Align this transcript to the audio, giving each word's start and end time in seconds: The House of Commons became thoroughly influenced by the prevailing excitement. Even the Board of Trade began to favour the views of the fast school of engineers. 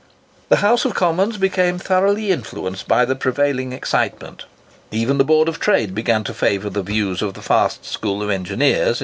The 0.49 0.65
House 0.65 0.83
of 0.83 0.95
Commons 0.95 1.37
became 1.37 1.77
thoroughly 1.77 2.31
influenced 2.31 2.87
by 2.87 3.05
the 3.05 3.15
prevailing 3.15 3.71
excitement. 3.71 4.45
Even 4.89 5.19
the 5.19 5.23
Board 5.23 5.47
of 5.47 5.59
Trade 5.59 5.93
began 5.93 6.23
to 6.23 6.33
favour 6.33 6.71
the 6.71 6.81
views 6.81 7.21
of 7.21 7.35
the 7.35 7.41
fast 7.43 7.85
school 7.85 8.23
of 8.23 8.31
engineers. 8.31 8.99